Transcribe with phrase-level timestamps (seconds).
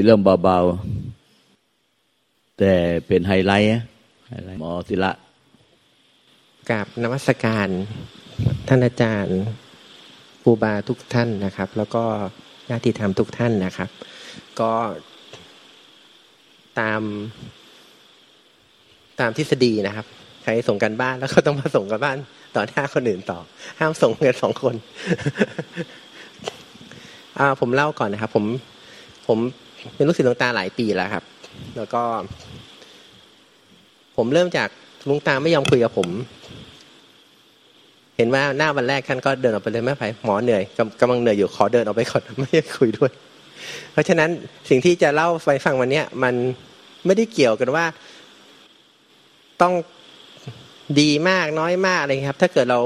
[0.00, 2.72] ยเรื่องเบาๆ แต่
[3.06, 3.70] เป็นไฮไลท์
[4.58, 5.12] หมอศิละ
[6.70, 7.68] กราบนมัสการ
[8.68, 9.40] ท่านอาจารย์
[10.42, 12.02] ครูบาทุกท่านนะครับ แล้วก็
[12.70, 13.90] ญาติธรรมทุกท่านนะครับ
[14.60, 14.72] ก็
[16.80, 17.02] ตาม
[19.20, 20.06] ตามทฤษฎีนะครับ
[20.42, 22.16] ใครส่งกันบ้านแล้วก็ต้องมาส่งกันบ้าน
[22.54, 23.38] ต่อหน้าคนอื่นต่อ
[23.78, 24.74] ห้ามส่งเงินสองคน
[27.38, 28.44] อ่าผมเล่าก่อนนะครับ ผม
[29.28, 29.38] ผม
[29.94, 31.24] เป็นลูกศิษย์หลวงตาหลายปีแล้วครับ
[31.76, 32.02] แล้วก็
[34.16, 34.68] ผมเริ่มจาก
[35.06, 36.08] หลวงตาไม่ยอมคุยกับผม
[38.16, 40.62] เห็นว่าหน้าวันแรกท่านก็เดินออกไปเลยไม่ไปหมอเหนื่อย
[41.00, 43.12] กำลังเหนื่อยอยู่ขอเดินออกไปก่อนไม่ได้คุยด้วย
[43.92, 44.30] เพราะฉะนั้น
[44.68, 46.34] สิ่งที่จะเล่าไปฟังวันนี้มัน
[47.06, 47.84] ไม่ได้เกี่ยวกันว่า
[49.62, 49.74] ต้อง
[51.00, 52.80] ดีมากน้อยมากอะไรครับ ถ้าเกิดเรา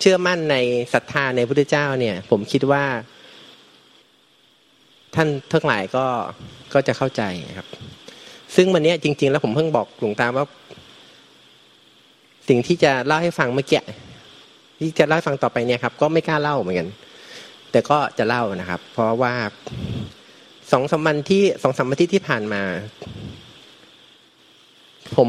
[0.00, 0.56] เชื่อมั่นใน
[0.92, 2.84] ศรัทธาในพระพุทธเจ้าเนี่ย ผมคิดว่า
[5.14, 6.04] ท่านทั้งหลายก็
[6.74, 7.22] ก็จะเข้าใจ
[7.58, 7.68] ครับ
[8.56, 10.46] ซึ่งวันนี้จริง ๆ แล้วผมเพิ่งบอกหลวงตาว่า
[12.48, 13.82] สิ่งที่จะเล่าให้ฟังเมื่อกี้
[14.80, 16.88] ที่จะเล่าให้ฟังต่อไปเนี่ยครับ ก็ไม่กล้าเล่าเหมือนกัน
[17.70, 19.34] แต่ก็จะเล่านะครับ เพราะว่า
[20.72, 22.62] สองสามวันที่สองสามวันที่ที่ผ่านมา
[25.16, 25.28] ผม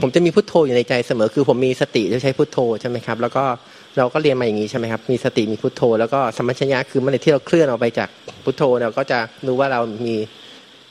[0.00, 3.44] ผมจะมีพุทโธอยู่ในใจเสมอ คือผมมีสติจะใช้พุทโธใช่ไหมครับ แล้วก็
[3.98, 8.08] เราก็เรียนมาอย่างนี้ใช่ไหมครับ มีสติมีพุทโธ แล้วก็สมัชญะคือเมื่อไหร่ที่เราเคลื่อนออกไปจาก
[8.44, 10.16] พุทโธเราก็จะรู้ว่าเรามี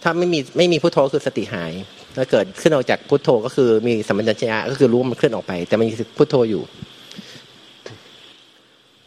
[0.03, 1.71] ถ้าไม่มีไม่มีพุทโธคือสติหาย
[2.17, 6.63] ถ้าเกิดขึ้นออกจากพุทโธก็คือมีสมัญญะก็คือรู้มันเคลื่อนออกไป แต่มันมีพุทโธอยู่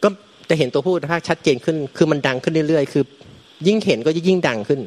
[0.03, 0.07] ก็
[0.49, 3.03] จะเห็นตัวพูดภาชัดเจนขึ้น คือมันดังขึ้นเรื่อยๆ คือ
[3.67, 4.81] ยิ่งเห็นก็จะยิ่งดังขึ้น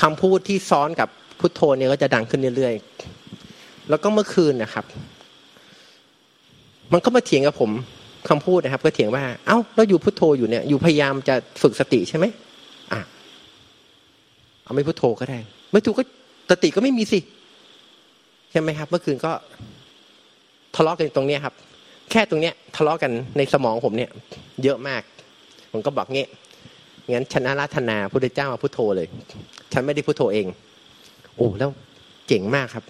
[0.00, 1.08] คำพูดที่ซ้อนกับ
[1.40, 4.84] พุทโธเนี่ยก็จะดังขึ้นเรื่อยๆ แล้วก็เมื่อคืนนะครับ
[6.92, 7.70] มันก็มาเถียงกับผม
[8.28, 12.24] คำพูดนะครับ ก็เถียงว่า เอ้าเราอยู่พุทโธอยู่เนี่ย อยู่พยายามจะฝึกสติใช่ไหม
[12.92, 13.00] อะ
[14.62, 15.38] เอาไม่พุทโธก็ได้
[15.72, 16.04] ไม่ถูกก็
[16.50, 17.20] สติก็ไม่มีสิ
[18.50, 19.32] ใช่ไหมครับ เมื่อคืนก็
[20.74, 21.54] ทะเลาะกันตรงเนี้ยครับ
[22.10, 24.10] แค่ตรงเนี้ยทะเลาะกันในสมองผมเนี่ย
[24.62, 25.02] เยอะมาก
[25.72, 26.28] ผมก็บอกเงี้ย
[27.12, 29.06] งั้นฉันอาราธนาพระเจ้ามาพุทโธเลย
[29.72, 30.46] ฉันไม่ได้พุทโธเอง
[31.36, 31.70] โอ้แล้ว
[32.28, 32.84] เจ๋งมากครับ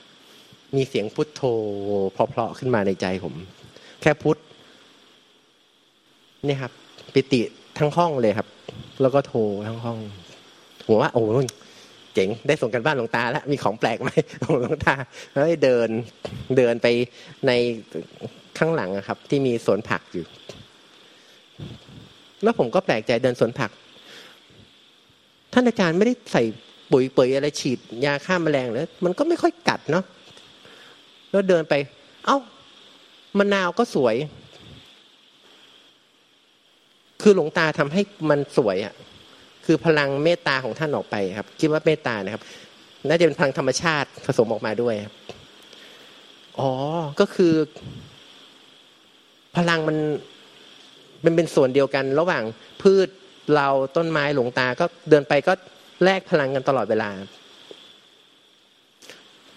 [0.77, 1.43] มีเสียงพุทโธ
[2.13, 3.35] เพลาะๆขึ้นมาในใจผม
[4.03, 4.37] แค่พุท
[6.47, 6.73] นี่ครับ
[7.15, 7.41] ปิติ
[7.79, 8.49] ทั้งห้องเลยครับ
[9.01, 9.99] แล้วก็โทรทั้งห้อง
[10.87, 11.23] ผมว่า โอ้
[12.15, 14.11] เจ๋งได้ส่งกันบ้านหลวงตาแล้วมีของแปลกไหม
[14.61, 14.95] หลวงตา
[15.33, 15.89] แล้วเดิน
[16.57, 16.87] เดินไป
[17.47, 17.53] ใน
[18.59, 20.25] ข้างหลังครับ ที่มีสวนผักอยู่
[22.43, 23.71] แล้วผมก็แปลกใจเดินสวนผัก
[25.53, 26.43] ท่านอาจารย์ไม่ได้ใส่
[26.93, 30.05] ปุ๋ยเปื่อยอะไรฉีดยาฆ่าแมลงเลยมันก็ไม่ค่อยกัดเนาะ
[31.31, 31.75] แล้วเดินไป
[32.27, 32.39] เอา้า
[33.39, 34.17] มะนาวก็สวย
[37.23, 38.95] คือหลวงตาทำให้มันสวยอะ
[39.67, 42.43] คือพลังเมตตาของท่านออกไปครับ คิดว่าเมตตานะครับ
[43.09, 45.15] น่าจะเป็นพลังธรรมชาติผสมออกมาด้วยครับ
[46.59, 46.71] อ๋อ
[47.21, 47.55] ก็คือ
[49.57, 49.97] พลังมัน
[51.25, 52.45] มันเป็นส่วนเดียวกัน ระหว่าง
[52.83, 53.09] พืช
[53.57, 55.53] เราต้นไม้หลวงตาก็เดินไปก็
[56.05, 57.11] แลกพลังกันตลอดเวลา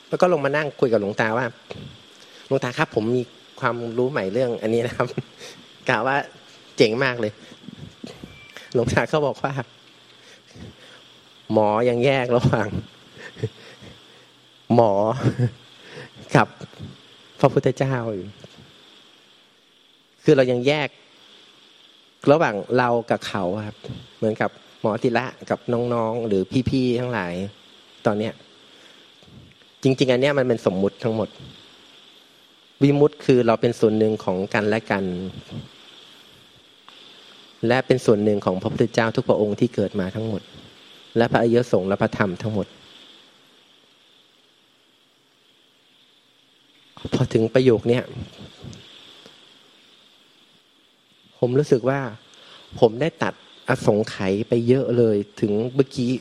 [0.10, 1.46] แล้วก็ลงมานั่งคุยกับหลวงตาว่า
[2.48, 3.24] หลวงตาครับ ผมมี
[3.64, 5.08] ความรู้ใหม่เรื่องอันนี้นะครับ
[5.90, 6.18] กล่าวว่า
[6.78, 7.32] เจ๋งมากเลย
[8.74, 9.54] หลวงตาเขาบอกว่า
[11.54, 12.68] หมอยังแยกระหว่าง
[14.76, 14.94] หมอ
[16.36, 16.48] กับ
[17.40, 18.28] พระพุทธเจ้าอยู่
[20.24, 20.90] คือเรายังแยก
[22.32, 23.78] ระหว่างเรากับเขาครับ
[24.18, 24.50] เหมือนกับ
[24.82, 25.60] หมอติละกับ
[25.94, 27.34] น้องๆ หรือพี่ๆทั้งหลาย
[28.06, 28.34] ตอนเนี้ย
[29.84, 31.30] จริง ๆ อันนี้มันเป็นสมมุติทั้งหมด
[32.84, 35.04] วิมุตต์คือเราเป็นส่วนหนึ่งของกันและกัน
[37.68, 40.42] และเป็นส่วนหนึ่งของพระพุทธเจ้าทุกพระองค์ที่เกิดมาทั้งหมด
[41.18, 42.68] และพระอริยสงฆ์และพระธรรมทั้งหมด
[47.14, 48.00] พอถึงประโยคนี้
[51.40, 52.00] ผมรู้สึกว่า
[52.80, 53.34] ผมได้ตัด
[53.70, 56.12] อสงไขยไปเยอะเลยถึงเมื่อกี้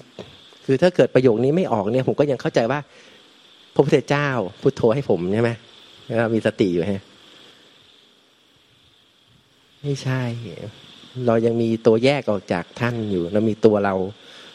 [0.65, 2.81] คือถ้าเกิดประโยคนี้ไม่ออกเนี่ย ผมก็ยังเข้าใจว่า
[3.75, 4.29] พระพุทธเจ้า
[4.61, 5.50] พุทโธให้ผมใช่ไหม
[6.17, 7.03] แล้วมีสติอยู่ฮะ
[9.82, 10.23] ไม่ใช่
[11.26, 13.94] เรายังมีตัวแยกออกจากท่านอยู่เรามีตัวเรา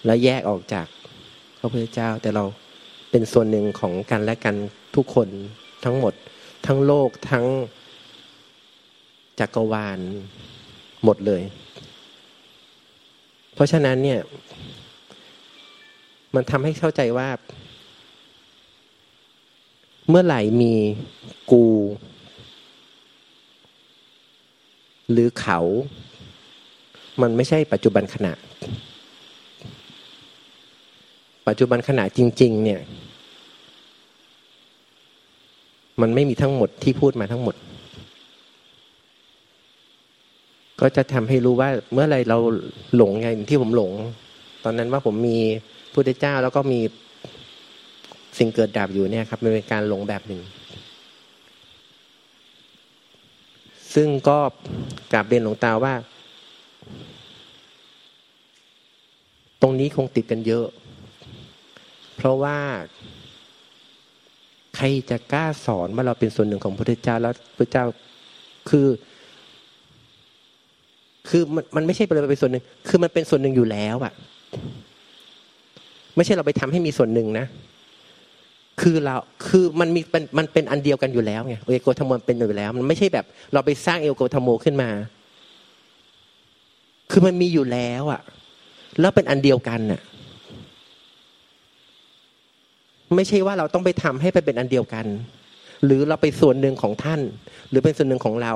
[0.05, 0.87] แล้วแยกออกจาก
[1.59, 2.43] พระพุทธเจ้า แต่เรา
[3.11, 4.55] เป็นส่วนหนึ่งของกันและกัน
[4.95, 5.27] ทุกคน
[5.83, 6.13] ทั้งหมด
[6.65, 7.45] ทั้งโลกทั้ง
[9.39, 9.99] จักรวาล
[11.03, 11.41] หมดเลย
[13.53, 14.19] เพราะฉะนั้นเนี่ย
[16.35, 17.29] มันทำให้เข้าใจว่า
[20.09, 20.73] เมื่อไหร่มี
[21.51, 21.65] กู
[25.11, 25.59] หรือเขา
[27.21, 28.33] มันไม่ใช่ปัจจุบันขณะ
[31.47, 32.81] ปัจจุบันขณะจริง ๆ เนี่ย
[36.01, 37.55] มันไม่มีทั้งหมดที่พูดมาทั้งหมด
[40.81, 42.37] ก็จะทำให้รู้ว่าเมื่อไรเรา
[42.95, 43.91] หลงไงที่ผมหลง
[44.63, 45.37] ตอนนั้นว่าผมมี
[45.93, 46.79] พุทธเจ้าแล้วก็มี
[48.37, 50.41] สิ่งเกิดดับอยู่เนี่ยครับมันเป็นการหลงแบบหนึ่ง
[53.95, 54.37] ซึ่งก็
[55.13, 55.93] กราบเรียนหลวงตาว่า
[59.61, 60.65] ตรงนี้คงติดกันเยอะ
[62.15, 62.57] เพราะว่า
[64.75, 67.85] ใครจะกล้าสอนว่าเราเป็นส่วนหนึ่งของพระพุทธเจ้าแล้วพระเจ้า
[68.69, 68.87] คือ
[71.29, 74.13] คือมันมันไม่ใช่เป็นส่วนหนึ่ง คือมันเป็นส่วนหนึ่งอยู่แล้วอะ
[76.15, 77.45] ไม่ใช่เราไปทำให้มีส่วนหนึ่งนะ
[78.81, 79.15] คือเรา
[79.47, 84.89] คือมันมีเป็นมันเป็นอันเดียวกันอยู่แล้วไงเอโกธรรมเป็นอยู่แล้ว มันไม่ใช่แบบ เราไปสร้างเอโกธรรมขึ้นมา
[87.11, 88.21] คือมันมีอยู่แล้วอะ่ะ
[88.99, 90.01] แล้วเป็นอันเดียวกันน่ะ
[93.15, 95.05] ไม่ใช่ว่าเราต้องไปทำให้ไปเป็นอันเดียวกัน
[95.85, 97.21] หรือเราไปส่วนหนึ่งของท่าน
[97.69, 98.53] หรือเป็นส่วนหนึ่งของเรา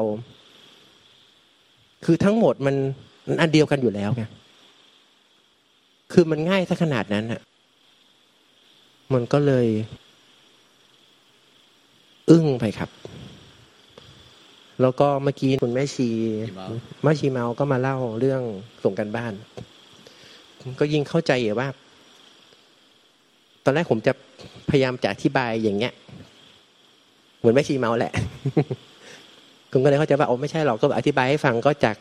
[2.06, 2.76] คือทั้งหมดมัน
[3.42, 4.24] อันเดียวกันอยู่แล้วไง
[6.14, 7.42] คือมันง่ายซะขนาดนั้นอะ
[9.14, 9.68] มันก็เลย
[12.32, 12.90] อึ้งไปครับ
[14.82, 16.10] แล้วก็เมื่อกี้คุณแม่ชี
[17.04, 18.42] แม่ชีเมาก็มาเล่าเรื่อง
[18.84, 19.34] ส่งกันบ้าน
[20.80, 21.68] ก็ยิ่งเข้าใจว่า
[23.64, 24.14] ตอนแรกผมจะ
[24.70, 25.94] พยายามจะอธิบายอย่างเงี้ย
[27.40, 28.14] เหมือนแม่ชีเมาแหละ
[29.72, 31.96] คุณก็เลยเข้าใจว่าโอ้ไม่ใช่หรอกก็อธิบายให้ฟังก็จาก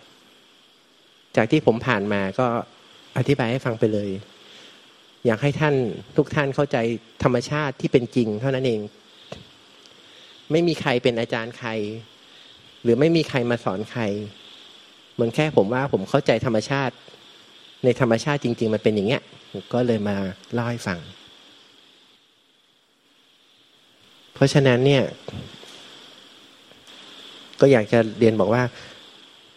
[1.36, 2.46] จากที่ผมผ่านมาก็
[3.18, 4.08] อธิบายให้ฟังไปเลย
[5.26, 5.74] อยากให้ท่าน
[6.16, 6.76] ทุกท่านเข้าใจ
[7.22, 8.80] ธรรมชาติที่เป็นจริง เท่านั้นเอง
[10.50, 11.70] ไม่มีใครเป็นอาจารย์ใคร
[12.82, 14.02] หรือไม่มีใครมาสอนใคร
[15.14, 16.94] เหมือนแค่ผมว่าผมเข้าใจธรรมชาติ
[17.84, 19.22] ในธรรมชาติจริง ๆ มันเป็นอย่างเงี้ย
[19.72, 20.16] ก็เลยมา
[20.52, 20.98] เล่าให้ฟัง
[24.34, 25.02] เพราะฉะนั้นเนี่ย
[27.60, 28.62] ก็อยากจะเรียนบอกว่า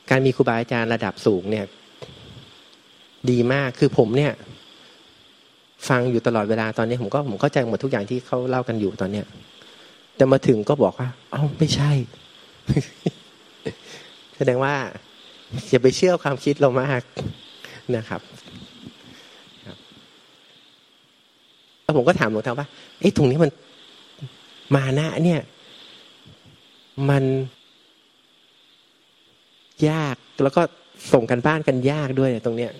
[0.09, 1.65] การมีครูบาอาจารย์ระดับสูงเนี่ย
[3.29, 4.33] ดีมากคือผมเนี่ย
[5.89, 9.25] ฟังอยู่ตลอดเวลาตอนนี้ผมก็ผมเข้าใจหมดทุกอย่างที่เขาเล่ากันอยู่ตอนเนี้ย
[10.15, 11.91] แต่มาถึงก็บอกว่า เอ้าไม่ใช่
[14.37, 14.73] แสดงว่า
[15.69, 17.01] อย่าไปเชื่อความคิดเรามาก
[17.95, 18.21] นะครับ
[21.83, 22.67] แล้วผมก็ถามหลวงตาว่า
[22.99, 23.51] ไอ้ตรงนี้มัน
[24.75, 25.41] มานะ เนี่ย
[27.09, 27.23] มัน
[29.89, 30.61] ยากแล้วก็
[31.13, 32.71] ส่งกันบ้านกันยากด้วยตรงเนี้ย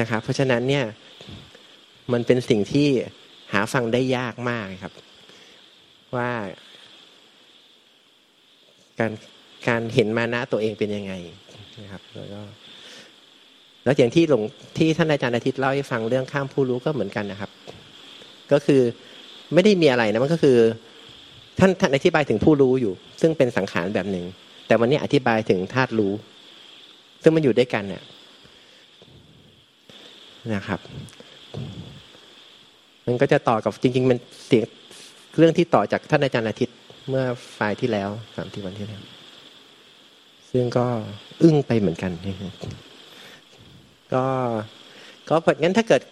[0.00, 0.84] นะครับเพราะฉะนั้นเนี่ย
[2.12, 2.88] มันเป็นสิ่งที่
[3.52, 4.92] หาฟังได้ยากมากครับ
[6.16, 6.30] ว่า
[9.00, 9.12] การ
[9.68, 11.12] การเห็นมานะตัวเองเป็นยังไง
[11.82, 12.40] นะครับ แล้วก็
[13.84, 14.42] แล้วอย่างที่หลวง
[14.78, 17.50] ที่ท่านอาจารย์อาทิตย์เล่าให้ฟังเรื่องข้ามผู้รู้ก็เหมือนกันนะครับ
[18.52, 18.80] ก็คือ
[19.54, 20.58] ไม่ได้มีอะไรนะมันก็คือ
[21.58, 24.24] ท่านท่านอธิบายถึงผู้รู้อยู่ ซึ่งเป็นสังขารแบบหนึ่ง
[24.66, 26.12] แต่วันนี้อธิบายถึงธาตุรู้
[27.22, 28.02] ซึ่งมันอยู่ด้วยกันเนี่ย
[30.54, 30.80] นะครับ
[33.06, 34.66] มันก็จะต่อกับจริง ๆ มันเสียง
[35.38, 36.76] เรื่องที่ต่อจากท่านอาจารย์อาทิตย์
[37.08, 37.24] เมื่อ
[37.58, 39.00] ฝ่ายที่แล้วสามที่วันที่แล้ว
[40.50, 40.86] ซึ่งก็
[41.42, 42.12] อึ้งไปเหมือนกัน
[44.14, 44.24] ก็
[45.28, 46.02] ก็เพราะงั้นถ้าเกิด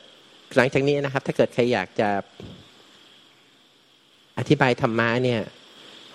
[0.57, 2.09] หลังจากนี้นะครับ ถ้าเกิดใครอยากจะ
[4.39, 5.41] อธิบายธรรมะเนี่ย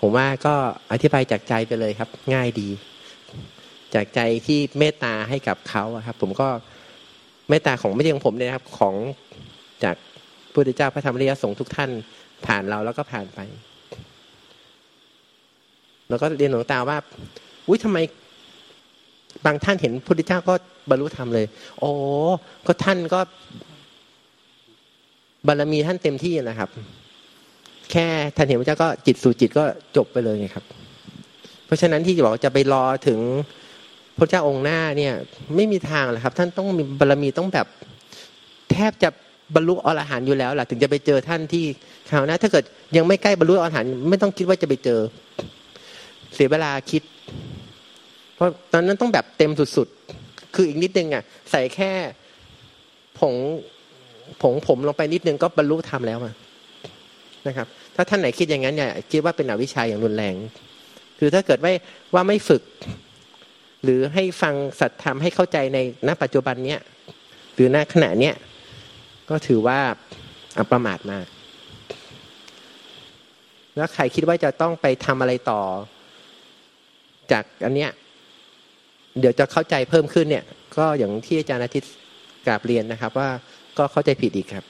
[0.00, 0.54] ผมว่าก็
[0.92, 2.68] อธิบายจากใจไปเลยครับ ง่ายดี
[3.94, 6.48] จากใจที่เมตตาให้กับเขาครับ ผมก็
[7.48, 8.94] เมตตาของไม่ใช่ของผมเลยครับ ของ
[9.84, 11.90] จากพระพุทธเจ้าพระธรรมริยสงฆ์ทุกท่าน
[12.46, 13.40] ผ่านเราแล้วก็ผ่านไป
[16.08, 16.96] แล้วก็เรียนหลวงตาว่า
[17.66, 17.98] อุ้ยทำไม
[19.44, 20.54] บางท่านเห็นพุทธเจ้าก็
[20.90, 21.46] บรรลุธรรมเลย
[21.78, 21.90] โอ้
[22.66, 23.20] ก็ท่านก็
[25.46, 26.70] บารมีท่านเต็มที่นะครับ
[27.90, 29.64] แค่ท่านเห็นพระเจ้าก็จิตสู่จิตก็
[29.96, 30.64] จบไปเลยไงครับ
[31.66, 33.20] เพราะฉะนั้นที่จะบอกจะไปรอถึง
[34.18, 35.14] พระเจ้าองค์หน้าเนี่ย
[35.56, 37.66] ไม่มีทางเลยครับ ท่านต้องมีบารมีต้องแบบ
[38.72, 39.08] แทบจะ
[39.54, 41.64] บรรลุอรหันต์อยู่แล้วล่ะถึงจะไปเจอท่านที่
[42.10, 42.64] คราวหน้าถ้าเกิด
[42.96, 45.00] ยังไม่ใกล้บรรลุอรหันต์ไม่ต้องคิดว่าจะไปเจอ
[46.34, 47.02] เสียเวลาคิด
[48.34, 51.90] เพราะตอนนั้นต้องแบบเต็มสุดๆ คืออีกนิดนึงอะ ใส่แค่
[53.18, 53.34] ผง
[54.42, 56.18] ผงผมลงไปนิดนึงก็บรรลุธรรมแล้ว
[57.46, 60.34] นะครับ ถ้าท่านไหนคิดอย่างนั้นเนี่ยคิดว่าเป็นอวิชชาอย่างรุนแรง
[61.18, 61.72] คือถ้าเกิดว่า
[62.14, 62.62] ว่าไม่ฝึก
[63.84, 65.78] หรือให้ฟังสัตธรรมให้เข้าใจใน
[66.08, 66.80] ณปัจจุบันเนี้ย
[67.54, 68.34] หรือณขณะเนี้ย
[69.30, 69.78] ก็ถือว่า
[70.58, 71.26] อัประมาทมาก
[73.76, 75.62] แล้วใครคิดว่าจะต้องไปทำอะไรต่อ
[77.32, 77.90] จากอันเนี้ย
[79.20, 80.44] เดี๋ยวจะเข้าใจเพิ่มขึ้นเนี่ย
[80.76, 81.92] ก็อย่างที่อาจารย์อาทิตย์
[82.46, 83.28] กราบเรียนนะครับ ว่า
[83.78, 84.64] ก็เข้าใจผิดอีกครับ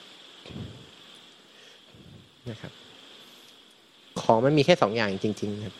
[2.50, 2.72] นะครับ
[4.20, 5.74] ของมันมีแค่สองอย่างจริง ๆ ครับ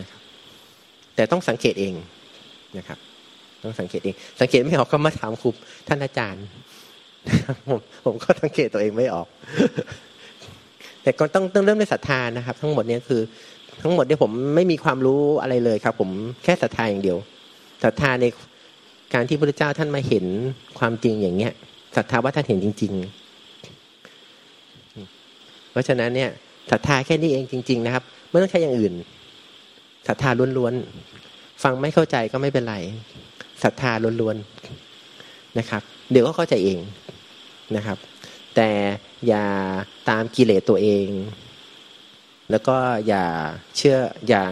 [0.00, 0.20] นะครับ
[1.14, 1.94] แต่ต้องสังเกตเอง
[2.78, 2.98] นะครับ
[3.64, 5.50] ต้องสังเกตเอง สังเกตไม่ออกก็มาถามครู
[5.88, 6.44] ท่านอาจารย์
[7.68, 9.26] ผมผมก็สังเกตตัวเองไม่ออก
[11.02, 13.20] แต่ก็ต้องต้องเริ่มด้วยศรัทธานะครับ ทั้งหมดนี้คือ
[13.82, 16.10] ทั้งหมดเนี่ยผมไม่มีความรู้อะไรเลยครับ ผม
[16.44, 17.18] แค่ศรัทธาอย่างเดียว
[17.84, 18.24] ศรัทธาใน
[19.14, 20.24] การที่พระเจ้าท่านมาเห็น
[20.78, 21.52] ความจริงอย่างเงี้ย
[21.96, 22.92] ศรัทธาว่าท่านเห็นจริง
[24.48, 26.30] ๆ เพราะฉะนั้นเนี่ย
[26.70, 28.94] ศรัทธาแค่นี้เองจริง ๆ นะครับไม่ต้องใช้อย่างอื่น
[30.08, 32.76] ศรัทธาล้วนๆฟังไม่เข้าใจก็ไม่เป็นไร
[33.64, 34.61] ศรัทธาล้วนๆ
[35.58, 36.80] นะครับ เดี๋ยวก็เข้าใจเอง
[37.76, 37.98] นะครับ
[38.56, 38.70] แต่
[39.28, 39.46] อย่า
[40.08, 41.08] ตามกิเลสตัวเอง
[42.50, 42.76] แล้วก็
[43.08, 43.24] อย่า
[43.76, 44.42] เชื่ออย่า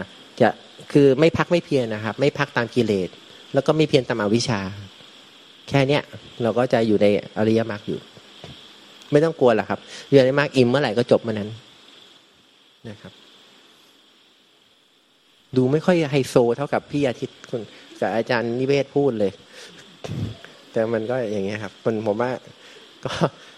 [0.41, 0.49] จะ
[0.91, 3.09] คือไม่พักไม่เพียรนะครับ ไม่พักตามกิเลส
[3.53, 4.61] แล้วก็ไม่เพียรตามอวิชชา
[5.69, 6.03] แค่เนี้ย
[6.41, 7.99] เราก็จะอยู่ในอริยมรรคอยู่
[9.11, 9.79] ไม่ต้องกลัวหรอกครับ
[10.09, 11.49] อยู่ในมรรคอิ่มเมื่อไหร่ก็จบเมื่อนั้น
[12.89, 13.13] นะครับ
[15.55, 17.61] ดูไม่ค่อยไฮโซเท่ากับพี่อาทิตย์คุณ
[17.99, 19.31] กับอาจารย์นิเวศพูดเลย
[20.71, 22.31] แต่มันก็อย่างเงี้ยครับคนผมว่า
[23.03, 23.11] ก็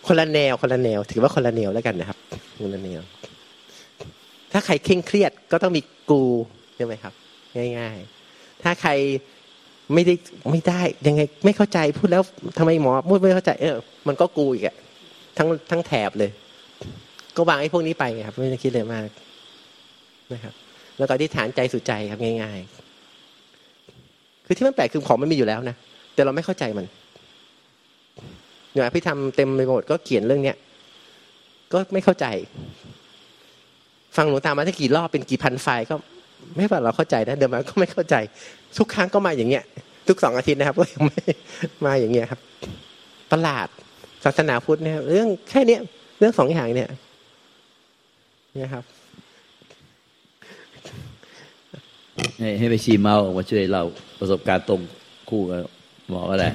[0.08, 2.18] คนละแนวคนละแนว ถือว่าคนละแนวแล้วกันนะครับ
[2.62, 3.02] คนละแนว
[4.52, 6.24] ถ้าใครเคร่งเครียดก็ต้องมีกู
[6.76, 7.14] ใช่ไหมครับ
[7.80, 7.98] ง่าย
[8.30, 8.92] ๆ ถ้าใคร
[9.94, 10.14] ไม่ได้
[10.52, 12.24] ไม่ได้ ยังไง ไม่เข้าใจพูดแล้ว
[12.58, 13.76] ทำไมหมอพูดไม่เข้าใจ เออ
[14.08, 14.76] มันก็กูอีกอะ
[15.38, 16.32] ทั้งทั้งแถบเลย
[17.38, 19.08] ก็วางไอ้พวกนี้ไปครับ ไม่ต้องคิดเลยมาก
[20.34, 20.54] นะครับ
[20.98, 22.58] แล้วก็ที่ฐานใจสุดใจครับง่าย
[23.34, 25.76] ๆ คือที่มันแปลกคือของมันมีอยู่แล้วนะ
[26.14, 26.86] แต่เราไม่เข้าใจมัน
[28.74, 30.58] เนี่ยพี่ทำเต็มไปหมดก็เขียนเรื่องเนี้ย
[31.74, 32.26] ก็ไม่เข้าใจ
[34.18, 35.96] ฟังหลวงตามาถ้ากี่รอบเป็นกี่พันไฟล์ก็
[36.56, 38.16] ไม่ว่าเราเข้าใจนะเดิมมาก็ไม่เข้าใจ
[38.78, 39.64] ทุกครั้งก็มาอย่างเงี้ย
[40.08, 41.22] ทุกสองอาทิตย์นะครับก็ยังไม่
[41.86, 42.40] มาอย่างเงี้ยครับ
[43.32, 43.68] ประหลาด
[44.24, 45.82] ศาสนาพุทธเนี่ยเรื่องแค่เนี้ย
[46.20, 46.90] เรื่องสองอย่างเนี่ย
[48.54, 48.84] เนี่ยครับ
[52.40, 53.84] ให้ให้ไปชีเมาออกมาช่วยเรา
[54.20, 54.82] ประสบการณ์ตรง
[55.30, 55.62] คู่กับ
[56.10, 56.50] หมอก็ได้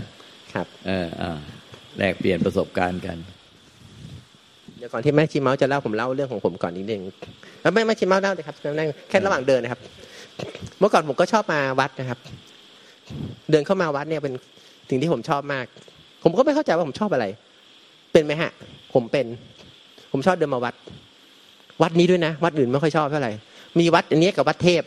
[0.52, 1.38] ครับ เอออ่า
[1.99, 3.17] แลกเปลี่ยนประสบการณ์กัน
[4.78, 7.02] เดี๋ยวก่อนที่แม่ชีเมาส์จะเล่าผมเล่าเรื่องของผมก่อนนิดนึง
[7.62, 8.57] แล้วแม่แม่ชีเมาส์เล่าเลยครับ
[9.09, 9.81] แค่ระหว่างเดินนะครับ
[10.78, 12.19] เมื่อก่อนผมก็ชอบมาวัดนะครับ
[13.50, 14.35] เดินเข้ามาวัดเนี่ยเป็น
[14.88, 15.67] สิ่งที่ผมชอบมาก
[16.25, 17.26] ผมก็ไม่เข้าใจว่าผมชอบอะไร
[18.12, 18.50] เป็นไหมฮะ
[18.95, 19.26] ผมเป็น
[20.12, 20.75] ผมชอบเดินมาวัด
[21.83, 23.33] วัดนี้ด้วยนะ วัดอื่นไม่ค่อยชอบเท่าไหร่
[23.78, 24.83] มีวัดอันนี้กับวัดเทพ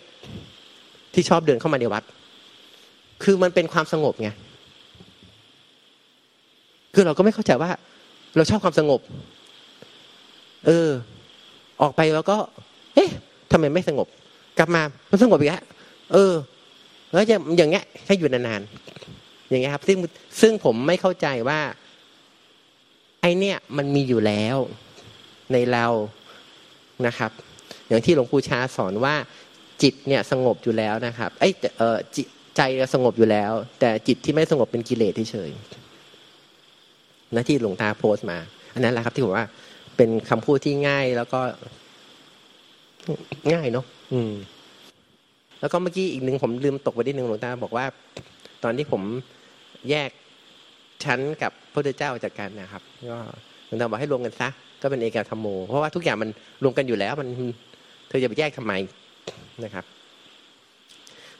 [1.13, 2.03] ที่ชอบเดินเข้ามาในวัด
[3.23, 4.29] คือมันเป็นความสงบไง
[6.93, 7.71] คือเราก็ไม่เข้าใจว่า
[8.35, 9.01] เราชอบความสงบ
[10.65, 10.89] เออ
[11.81, 12.37] ออกไปแล้วก็
[12.95, 13.09] เอ๊ะ
[13.51, 14.07] ทำไมไม่สงบ
[14.57, 15.63] กลับมามันสงบอีกแล้ว
[16.13, 16.33] เออ
[17.13, 19.97] แล้วจะอย่างเงี้ยให้อยู่นานๆอย่างเงี้ยครับ ซึ่ง
[20.41, 21.59] ซึ่งผมไม่เข้าใจว่า
[23.21, 24.57] ไอเนี่ยมันมีอยู่แล้ว
[25.51, 25.85] ในเรา
[27.07, 27.31] นะครับ
[27.87, 29.15] อย่างที่หลวงปู่ชาสอนว่า
[29.81, 32.61] จิตเนี่ยสงบอยู่แล้วนะครับไอ้เออจิตใจ
[32.93, 35.80] สงบอยู่แล้ว แต่จิตที่ไม่สงบเป็นกิเลสเฉยๆ
[37.35, 38.37] นะที่หลวงตาโพสต์มา
[38.73, 39.45] อันนั้นแหละครับที่ผมว่า
[39.97, 41.39] เป็นคำพูดที่ง่ายแล้วก็
[43.53, 44.33] ง่ายเนาะอืม
[45.59, 47.85] แล้วก็เมื่อกี้อีกหนึ่งผมลืมตกไปนิดหนึ่งหลวงตาบอกว่า
[48.63, 49.01] ตอนที่ผม
[49.89, 50.09] แยก
[51.03, 53.19] ชั้นกับพระพุทธเจ้าจากกันนะครับ ก็
[53.65, 54.49] หลวงตาบอกให้รวมกันซะ
[54.81, 56.29] ก็เป็นเอกธรรมโม เพราะว่าทุกอย่างมัน
[56.63, 57.27] รวมกันอยู่แล้วมัน
[58.07, 58.73] เธอจะไปแยกทำไม
[59.63, 59.85] นะครับ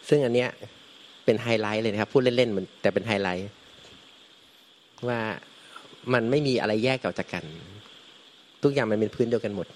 [0.10, 0.50] ซึ่งอันเนี้ย
[1.25, 3.50] เป็นไฮไลท์เลยนะครับ พูดเล่นๆมันแต่เป็นไฮไลท์
[5.07, 5.19] ว่า
[6.13, 7.43] มันไม่มีอะไรแยกออกจากกัน
[8.63, 9.67] ทุกอย่างมันเป็นพื้นเดียวกันหมด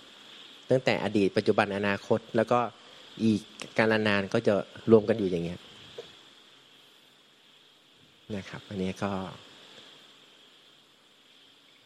[0.71, 2.59] ตั้งแต่อดีตปัจจุบันอนาคต แล้วก็
[3.23, 3.41] อีก
[3.77, 4.53] กาลนานก็จะ
[4.91, 5.59] รวมกันอยู่อย่างเงี้ย
[8.35, 9.11] นะครับ อันนี้ก็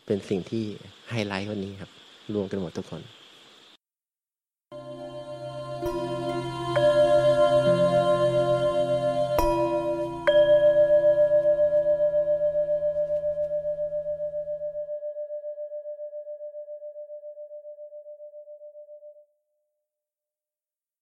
[0.06, 0.66] เป็นสิ่งที่
[1.10, 1.92] ไฮไลท์วันนี้ครับ
[2.34, 3.02] รวมกันหมดทุกคน